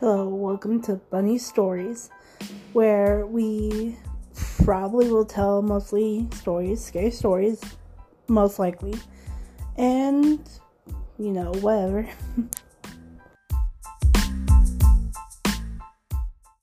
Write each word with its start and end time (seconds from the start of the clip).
Hello, 0.00 0.26
welcome 0.26 0.82
to 0.82 0.96
Bunny 0.96 1.38
Stories, 1.38 2.10
where 2.72 3.26
we 3.26 3.96
probably 4.64 5.08
will 5.08 5.24
tell 5.24 5.62
mostly 5.62 6.26
stories, 6.34 6.84
scary 6.84 7.12
stories, 7.12 7.62
most 8.26 8.58
likely, 8.58 8.94
and 9.76 10.40
you 11.16 11.30
know, 11.30 11.52
whatever. 11.60 12.08